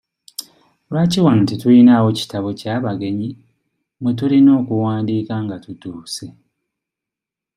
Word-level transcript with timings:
Lwaki 0.91 1.19
wano 1.25 1.41
tetulinaawo 1.49 2.09
kitabo 2.19 2.49
kya 2.59 2.75
bagenyi 2.85 3.29
mwe 4.01 4.11
tulina 4.17 4.51
okuwandiika 4.59 5.35
nga 5.43 5.55
tutuuse? 5.63 6.25